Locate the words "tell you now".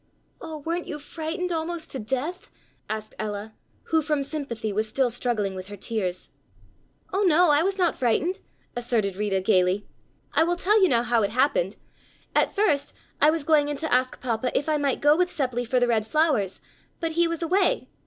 10.55-11.03